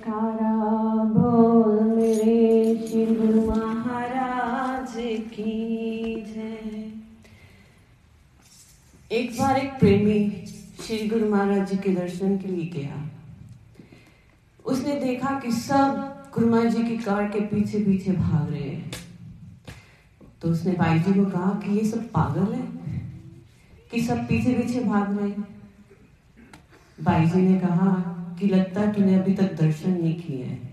[0.00, 4.92] जयकारा, बोल मेरे श्री गुरु महाराज
[5.32, 6.92] की जय।
[9.12, 10.46] एक बार एक प्रेमी
[10.86, 13.10] श्री गुरु महाराज जी के दर्शन के लिए गया।
[14.66, 18.92] उसने देखा कि सब गुरु महाराज जी की कार के पीछे पीछे भाग रहे हैं।
[20.42, 22.66] तो उसने भाई जी को कहा कि ये सब पागल है?
[23.92, 25.48] कि सब पीछे पीछे भाग रहे हैं?
[27.02, 30.70] भाई जी ने कहा कि लगता है तूने अभी तक दर्शन नहीं किए हैं।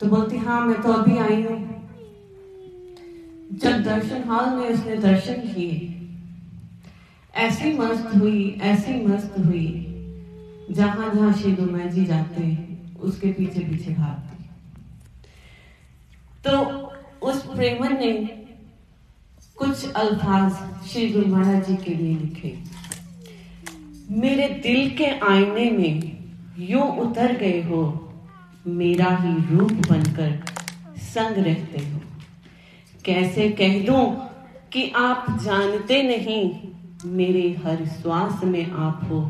[0.00, 1.58] तो बोलती हाँ मैं तो अभी आई हूँ।
[3.52, 5.96] जब दर्शन हॉल में उसने दर्शन किए।
[7.34, 9.86] ऐसी मस्त हुई, ऐसी मस्त हुई।
[10.70, 12.68] जहाँ जहाँ श्री गुरु जी जाते,
[13.00, 14.44] उसके पीछे पीछे भागती।
[16.46, 16.58] तो
[17.26, 18.12] उस प्रेमन ने
[19.56, 20.52] कुछ अल्फाज
[20.88, 22.79] श्री गुरु महाराज जी के लिए लिखे।
[24.10, 26.18] मेरे दिल के आईने में
[26.58, 28.12] यूँ उतर गए हो,
[28.66, 30.42] मेरा ही रूप बनकर
[30.96, 32.00] संग रहते हो।
[33.04, 34.30] कैसे कह दूँ
[34.72, 36.58] कि आप जानते नहीं,
[37.04, 39.20] मेरे हर श्वास में आप हो,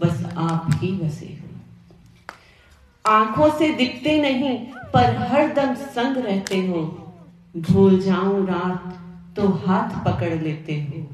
[0.00, 1.48] बस आप ही बसे हो।
[3.10, 6.82] आँखों से दिखते नहीं, पर हर दम संग रहते हो।
[7.56, 8.98] भूल जाऊँ रात
[9.36, 11.06] तो हाथ पकड़ लेते हो।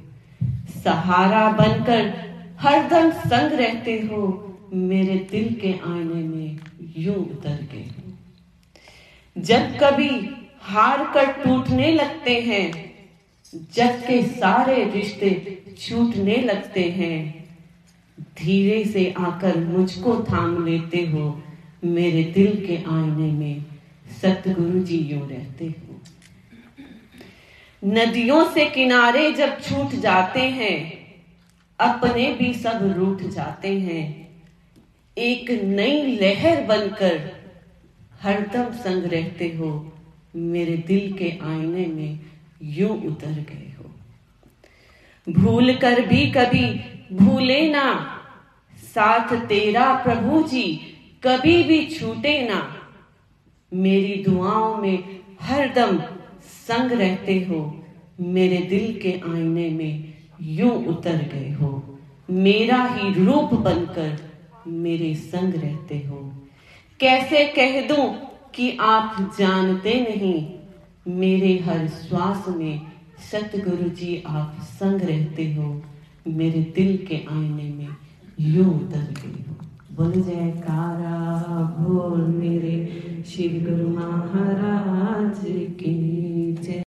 [0.85, 2.34] सहारा बनकर
[2.65, 6.59] हरदम संग रहते हो, मेरे दिल के आईने में
[6.97, 7.91] यूँ उतर गए।
[9.37, 10.09] जब कभी
[10.61, 12.95] हार कर टूटने लगते हैं,
[13.75, 17.49] जग के सारे रिश्ते छूटने लगते हैं,
[18.39, 21.43] धीरे से आकर मुझको थाम लेते हो,
[21.85, 23.65] मेरे दिल के आईने में
[24.23, 26.01] सतगुरु जी यूँ रहते हो।
[27.83, 31.04] नदियों से किनारे जब छूट जाते हैं
[31.81, 34.29] अपने भी सब रूठ जाते हैं।
[35.19, 37.45] एक नई लहर बनकर
[38.21, 39.93] हरदम संग रहते हो।
[40.37, 42.19] मेरे दिल के आईने में
[42.63, 43.91] यूँ उतर गए हो।
[45.33, 46.81] भूल कर भी कभी
[47.13, 48.21] भूले ना।
[48.77, 50.81] साथ तेरा प्रभु जी,
[51.27, 52.77] कभी भी छूटे ना।
[53.75, 55.99] मेरी दुआओं में हरदम
[56.43, 57.85] संग रहते हो।
[58.21, 61.99] मेरे दिल के आईने में यूँ उतर गए हो।
[62.31, 64.19] मेरा ही रूप बनकर
[64.67, 66.33] मेरे संग रहते हो।
[67.01, 68.15] कैसे कह दूँ
[68.55, 70.55] कि आप जानते नहीं,
[71.09, 72.81] मेरे हर श्वास में
[73.33, 75.83] सतगुरु जी आप संग रहते हो।
[76.29, 77.89] मेरे दिल के आईने में
[78.41, 79.55] यू उतर गए हो।
[79.93, 82.77] बोल जयकारा, बोल मेरे
[83.27, 85.41] श्री गुरु महाराज
[85.81, 86.83] की जय।